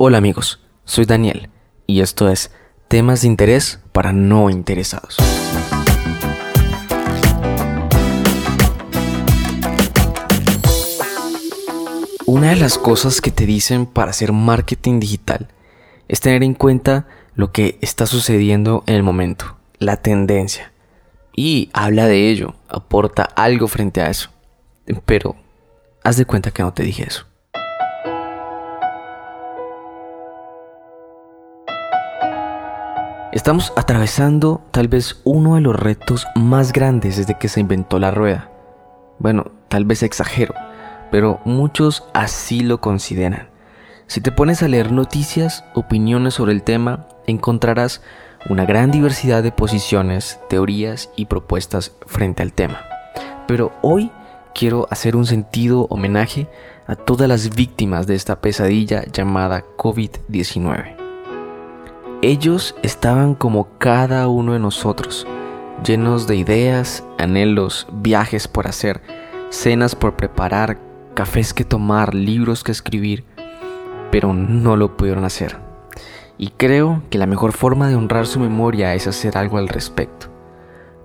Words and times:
Hola 0.00 0.18
amigos, 0.18 0.60
soy 0.84 1.06
Daniel 1.06 1.50
y 1.88 2.02
esto 2.02 2.28
es 2.28 2.52
Temas 2.86 3.22
de 3.22 3.26
Interés 3.26 3.80
para 3.90 4.12
No 4.12 4.48
Interesados. 4.48 5.16
Una 12.26 12.50
de 12.50 12.54
las 12.54 12.78
cosas 12.78 13.20
que 13.20 13.32
te 13.32 13.44
dicen 13.44 13.86
para 13.86 14.12
hacer 14.12 14.30
marketing 14.30 15.00
digital 15.00 15.48
es 16.06 16.20
tener 16.20 16.44
en 16.44 16.54
cuenta 16.54 17.08
lo 17.34 17.50
que 17.50 17.76
está 17.80 18.06
sucediendo 18.06 18.84
en 18.86 18.94
el 18.94 19.02
momento, 19.02 19.56
la 19.80 19.96
tendencia. 19.96 20.72
Y 21.34 21.70
habla 21.72 22.06
de 22.06 22.30
ello, 22.30 22.54
aporta 22.68 23.24
algo 23.24 23.66
frente 23.66 24.00
a 24.00 24.10
eso. 24.10 24.30
Pero 25.04 25.34
haz 26.04 26.16
de 26.16 26.24
cuenta 26.24 26.52
que 26.52 26.62
no 26.62 26.72
te 26.72 26.84
dije 26.84 27.02
eso. 27.02 27.26
Estamos 33.38 33.72
atravesando 33.76 34.62
tal 34.72 34.88
vez 34.88 35.20
uno 35.22 35.54
de 35.54 35.60
los 35.60 35.76
retos 35.76 36.26
más 36.34 36.72
grandes 36.72 37.18
desde 37.18 37.38
que 37.38 37.46
se 37.46 37.60
inventó 37.60 38.00
la 38.00 38.10
rueda. 38.10 38.50
Bueno, 39.20 39.52
tal 39.68 39.84
vez 39.84 40.02
exagero, 40.02 40.54
pero 41.12 41.38
muchos 41.44 42.02
así 42.14 42.62
lo 42.62 42.80
consideran. 42.80 43.48
Si 44.08 44.20
te 44.20 44.32
pones 44.32 44.64
a 44.64 44.68
leer 44.68 44.90
noticias, 44.90 45.64
opiniones 45.76 46.34
sobre 46.34 46.50
el 46.50 46.64
tema, 46.64 47.06
encontrarás 47.28 48.02
una 48.50 48.64
gran 48.64 48.90
diversidad 48.90 49.44
de 49.44 49.52
posiciones, 49.52 50.40
teorías 50.48 51.08
y 51.14 51.26
propuestas 51.26 51.92
frente 52.08 52.42
al 52.42 52.52
tema. 52.52 52.80
Pero 53.46 53.70
hoy 53.82 54.10
quiero 54.52 54.88
hacer 54.90 55.14
un 55.14 55.26
sentido 55.26 55.86
homenaje 55.90 56.48
a 56.88 56.96
todas 56.96 57.28
las 57.28 57.54
víctimas 57.54 58.08
de 58.08 58.16
esta 58.16 58.40
pesadilla 58.40 59.04
llamada 59.04 59.62
COVID-19. 59.76 60.97
Ellos 62.20 62.74
estaban 62.82 63.36
como 63.36 63.68
cada 63.78 64.26
uno 64.26 64.54
de 64.54 64.58
nosotros, 64.58 65.24
llenos 65.84 66.26
de 66.26 66.34
ideas, 66.34 67.04
anhelos, 67.16 67.86
viajes 67.92 68.48
por 68.48 68.66
hacer, 68.66 69.00
cenas 69.50 69.94
por 69.94 70.16
preparar, 70.16 70.80
cafés 71.14 71.54
que 71.54 71.62
tomar, 71.62 72.16
libros 72.16 72.64
que 72.64 72.72
escribir, 72.72 73.24
pero 74.10 74.34
no 74.34 74.74
lo 74.74 74.96
pudieron 74.96 75.24
hacer. 75.24 75.58
Y 76.38 76.48
creo 76.48 77.02
que 77.08 77.18
la 77.18 77.26
mejor 77.26 77.52
forma 77.52 77.88
de 77.88 77.94
honrar 77.94 78.26
su 78.26 78.40
memoria 78.40 78.96
es 78.96 79.06
hacer 79.06 79.38
algo 79.38 79.56
al 79.56 79.68
respecto. 79.68 80.26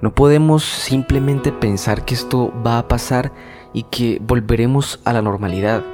No 0.00 0.14
podemos 0.14 0.64
simplemente 0.64 1.52
pensar 1.52 2.06
que 2.06 2.14
esto 2.14 2.54
va 2.66 2.78
a 2.78 2.88
pasar 2.88 3.32
y 3.74 3.82
que 3.82 4.18
volveremos 4.22 4.98
a 5.04 5.12
la 5.12 5.20
normalidad. 5.20 5.84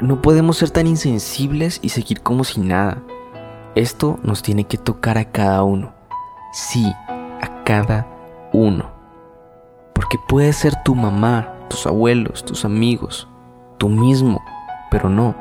No 0.00 0.22
podemos 0.22 0.58
ser 0.58 0.70
tan 0.70 0.86
insensibles 0.86 1.80
y 1.82 1.88
seguir 1.88 2.20
como 2.20 2.44
si 2.44 2.60
nada. 2.60 3.02
Esto 3.76 4.18
nos 4.22 4.40
tiene 4.40 4.64
que 4.64 4.78
tocar 4.78 5.18
a 5.18 5.26
cada 5.26 5.62
uno. 5.62 5.92
Sí, 6.50 6.90
a 7.42 7.62
cada 7.62 8.06
uno. 8.54 8.90
Porque 9.92 10.16
puede 10.26 10.54
ser 10.54 10.82
tu 10.82 10.94
mamá, 10.94 11.52
tus 11.68 11.86
abuelos, 11.86 12.42
tus 12.42 12.64
amigos, 12.64 13.28
tú 13.76 13.90
mismo, 13.90 14.42
pero 14.90 15.10
no. 15.10 15.34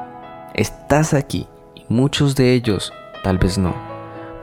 Estás 0.54 1.14
aquí 1.14 1.48
y 1.76 1.86
muchos 1.88 2.36
de 2.36 2.52
ellos 2.52 2.92
tal 3.24 3.38
vez 3.38 3.58
no. 3.58 3.74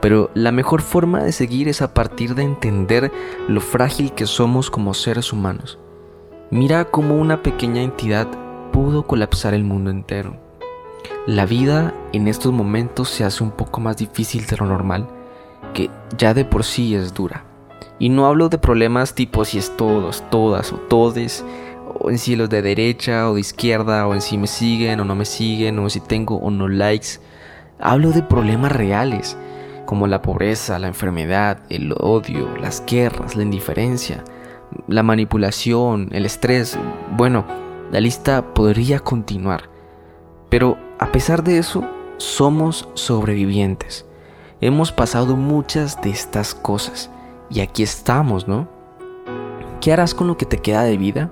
Pero 0.01 0.31
la 0.33 0.51
mejor 0.51 0.81
forma 0.81 1.23
de 1.23 1.31
seguir 1.31 1.67
es 1.67 1.83
a 1.83 1.93
partir 1.93 2.33
de 2.33 2.41
entender 2.41 3.11
lo 3.47 3.61
frágil 3.61 4.11
que 4.13 4.25
somos 4.25 4.71
como 4.71 4.95
seres 4.95 5.31
humanos. 5.31 5.77
Mira 6.49 6.85
cómo 6.85 7.15
una 7.15 7.43
pequeña 7.43 7.83
entidad 7.83 8.27
pudo 8.71 9.05
colapsar 9.05 9.53
el 9.53 9.63
mundo 9.63 9.91
entero. 9.91 10.42
La 11.25 11.45
vida 11.45 11.93
en 12.11 12.27
estos 12.27 12.51
momentos 12.51 13.09
se 13.09 13.23
hace 13.23 13.43
un 13.43 13.51
poco 13.51 13.79
más 13.79 13.97
difícil 13.97 14.45
de 14.45 14.57
lo 14.57 14.65
normal, 14.65 15.07
que 15.73 15.89
ya 16.17 16.33
de 16.33 16.45
por 16.45 16.63
sí 16.63 16.95
es 16.95 17.13
dura. 17.13 17.45
Y 17.99 18.09
no 18.09 18.25
hablo 18.25 18.49
de 18.49 18.57
problemas 18.57 19.15
tipo 19.15 19.45
si 19.45 19.57
es 19.57 19.77
todos, 19.77 20.23
todas 20.29 20.73
o 20.73 20.77
todes, 20.77 21.45
o 21.99 22.09
en 22.09 22.17
si 22.17 22.35
de 22.35 22.61
derecha 22.61 23.29
o 23.29 23.35
de 23.35 23.41
izquierda, 23.41 24.07
o 24.07 24.13
en 24.13 24.21
si 24.21 24.37
me 24.37 24.47
siguen 24.47 24.99
o 24.99 25.05
no 25.05 25.15
me 25.15 25.25
siguen, 25.25 25.79
o 25.79 25.89
si 25.89 25.99
tengo 25.99 26.37
o 26.37 26.51
no 26.51 26.67
likes. 26.67 27.19
Hablo 27.79 28.11
de 28.11 28.23
problemas 28.23 28.71
reales, 28.71 29.37
como 29.85 30.07
la 30.07 30.21
pobreza, 30.21 30.79
la 30.79 30.87
enfermedad, 30.87 31.59
el 31.69 31.93
odio, 31.99 32.49
las 32.57 32.83
guerras, 32.85 33.35
la 33.35 33.43
indiferencia, 33.43 34.23
la 34.87 35.03
manipulación, 35.03 36.09
el 36.11 36.25
estrés. 36.25 36.77
Bueno, 37.15 37.45
la 37.91 37.99
lista 37.99 38.53
podría 38.53 38.99
continuar. 38.99 39.69
Pero 40.53 40.77
a 40.99 41.11
pesar 41.11 41.43
de 41.43 41.57
eso, 41.57 41.83
somos 42.17 42.87
sobrevivientes. 42.93 44.05
Hemos 44.61 44.91
pasado 44.91 45.35
muchas 45.35 45.99
de 46.03 46.11
estas 46.11 46.53
cosas 46.53 47.09
y 47.49 47.61
aquí 47.61 47.81
estamos, 47.81 48.47
¿no? 48.47 48.69
¿Qué 49.81 49.91
harás 49.91 50.13
con 50.13 50.27
lo 50.27 50.37
que 50.37 50.45
te 50.45 50.59
queda 50.59 50.83
de 50.83 50.95
vida? 50.95 51.31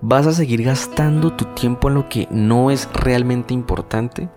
¿Vas 0.00 0.26
a 0.26 0.32
seguir 0.32 0.62
gastando 0.62 1.34
tu 1.34 1.44
tiempo 1.54 1.88
en 1.88 1.94
lo 1.96 2.08
que 2.08 2.28
no 2.30 2.70
es 2.70 2.88
realmente 2.94 3.52
importante? 3.52 4.30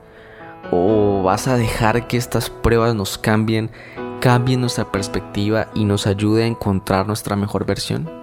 ¿O 0.70 1.24
vas 1.24 1.48
a 1.48 1.56
dejar 1.56 2.06
que 2.10 2.18
estas 2.18 2.50
pruebas 2.50 2.96
nos 2.96 3.18
cambien, 3.18 3.72
cambien 4.20 4.60
nuestra 4.60 4.92
perspectiva 4.92 5.70
y 5.74 5.86
nos 5.86 6.08
ayude 6.08 6.44
a 6.44 6.48
encontrar 6.48 7.08
nuestra 7.08 7.38
mejor 7.38 7.66
versión? 7.66 8.23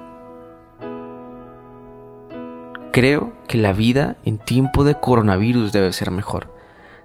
Creo 2.92 3.32
que 3.46 3.56
la 3.56 3.72
vida 3.72 4.16
en 4.24 4.38
tiempo 4.38 4.82
de 4.82 4.96
coronavirus 4.96 5.70
debe 5.70 5.92
ser 5.92 6.10
mejor. 6.10 6.52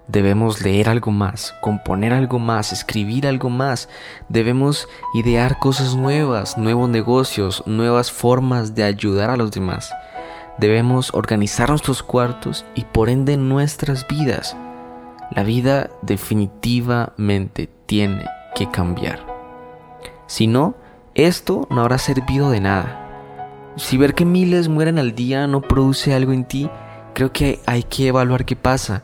Debemos 0.08 0.62
leer 0.62 0.90
algo 0.90 1.12
más, 1.12 1.54
componer 1.62 2.12
algo 2.12 2.40
más, 2.40 2.72
escribir 2.72 3.28
algo 3.28 3.52
más. 3.52 3.88
Debemos 4.28 4.88
idear 5.14 5.60
cosas 5.60 5.96
nuevas, 5.96 6.58
nuevos 6.58 6.90
negocios, 6.90 7.62
nuevas 7.68 8.12
formas 8.12 8.74
de 8.74 8.84
ayudar 8.84 9.30
a 9.30 9.38
los 9.38 9.52
demás. 9.52 9.92
Debemos 10.58 11.14
organizar 11.14 11.70
nuestros 11.70 12.02
cuartos 12.02 12.66
y 12.74 12.86
por 12.86 13.08
ende 13.08 13.38
nuestras 13.38 14.08
vidas. 14.08 14.58
La 15.32 15.44
vida 15.44 15.92
definitivamente 16.02 17.70
tiene 17.86 18.26
que 18.56 18.72
cambiar. 18.72 19.20
Si 20.26 20.48
no, 20.48 20.76
esto 21.14 21.68
no 21.70 21.82
habrá 21.82 22.00
servido 22.00 22.50
de 22.50 22.62
nada. 22.62 23.05
Si 23.78 23.98
ver 23.98 24.16
que 24.16 24.24
miles 24.24 24.70
mueren 24.70 24.98
al 25.00 25.16
día 25.16 25.48
no 25.48 25.60
produce 25.60 26.14
algo 26.14 26.32
en 26.32 26.46
ti, 26.46 26.70
creo 27.14 27.34
que 27.34 27.60
hay 27.66 27.84
que 27.84 28.08
evaluar 28.08 28.46
qué 28.46 28.56
pasa, 28.56 29.04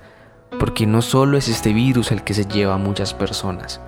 porque 0.60 0.86
no 0.86 1.02
solo 1.02 1.38
es 1.38 1.50
este 1.50 1.74
virus 1.74 2.12
el 2.14 2.24
que 2.24 2.34
se 2.34 2.46
lleva 2.46 2.76
a 2.76 2.78
muchas 2.78 3.14
personas. 3.14 3.82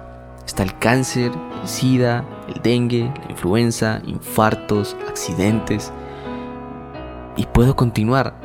Está 0.45 0.61
el 0.63 0.77
cáncer, 0.77 1.31
el 1.61 1.67
sida, 1.69 2.25
el 2.53 2.61
dengue, 2.61 3.09
la 3.23 3.31
influenza, 3.31 4.01
infartos, 4.05 4.97
accidentes. 5.07 5.93
Y 7.37 7.45
puedo 7.45 7.77
continuar. 7.77 8.35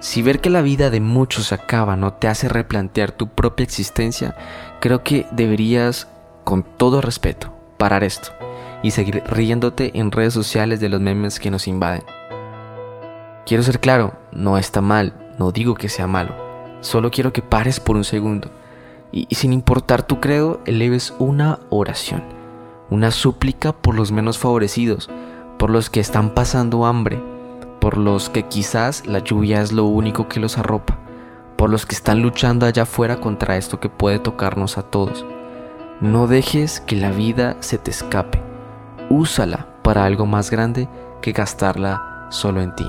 Si 0.00 0.22
ver 0.22 0.40
que 0.40 0.50
la 0.50 0.60
vida 0.60 0.90
de 0.90 1.00
muchos 1.00 1.52
acaba 1.52 1.94
no 1.94 2.14
te 2.14 2.26
hace 2.26 2.48
replantear 2.48 3.12
tu 3.12 3.28
propia 3.28 3.62
existencia, 3.62 4.36
creo 4.80 5.04
que 5.04 5.26
deberías, 5.30 6.08
con 6.42 6.64
todo 6.64 7.00
respeto, 7.00 7.54
parar 7.78 8.02
esto 8.02 8.32
y 8.84 8.90
seguir 8.90 9.22
riéndote 9.26 9.98
en 9.98 10.12
redes 10.12 10.34
sociales 10.34 10.78
de 10.78 10.90
los 10.90 11.00
memes 11.00 11.40
que 11.40 11.50
nos 11.50 11.66
invaden. 11.66 12.04
Quiero 13.46 13.62
ser 13.62 13.80
claro, 13.80 14.12
no 14.30 14.58
está 14.58 14.82
mal, 14.82 15.14
no 15.38 15.52
digo 15.52 15.74
que 15.74 15.88
sea 15.88 16.06
malo, 16.06 16.34
solo 16.82 17.10
quiero 17.10 17.32
que 17.32 17.40
pares 17.40 17.80
por 17.80 17.96
un 17.96 18.04
segundo 18.04 18.50
y, 19.10 19.26
sin 19.34 19.54
importar 19.54 20.02
tu 20.02 20.20
credo, 20.20 20.60
eleves 20.66 21.14
una 21.18 21.60
oración, 21.70 22.22
una 22.90 23.10
súplica 23.10 23.72
por 23.72 23.94
los 23.94 24.12
menos 24.12 24.36
favorecidos, 24.36 25.08
por 25.58 25.70
los 25.70 25.88
que 25.88 26.00
están 26.00 26.34
pasando 26.34 26.84
hambre, 26.84 27.22
por 27.80 27.96
los 27.96 28.28
que 28.28 28.42
quizás 28.48 29.06
la 29.06 29.20
lluvia 29.20 29.62
es 29.62 29.72
lo 29.72 29.86
único 29.86 30.28
que 30.28 30.40
los 30.40 30.58
arropa, 30.58 30.98
por 31.56 31.70
los 31.70 31.86
que 31.86 31.94
están 31.94 32.20
luchando 32.20 32.66
allá 32.66 32.82
afuera 32.82 33.18
contra 33.18 33.56
esto 33.56 33.80
que 33.80 33.88
puede 33.88 34.18
tocarnos 34.18 34.76
a 34.76 34.82
todos. 34.82 35.24
No 36.02 36.26
dejes 36.26 36.80
que 36.80 36.96
la 36.96 37.12
vida 37.12 37.56
se 37.60 37.78
te 37.78 37.90
escape 37.90 38.43
úsala 39.10 39.66
para 39.82 40.04
algo 40.04 40.26
más 40.26 40.50
grande 40.50 40.88
que 41.22 41.32
gastarla 41.32 42.26
solo 42.30 42.62
en 42.62 42.74
ti. 42.74 42.86